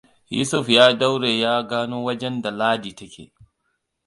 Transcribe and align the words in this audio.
Yusuf 0.35 0.67
ya 0.69 0.85
daure 0.99 1.31
ya 1.41 1.53
gano 1.69 1.97
wajenda 2.05 2.49
Ladi 2.59 2.91
ta 2.97 3.05
ke. 3.13 3.23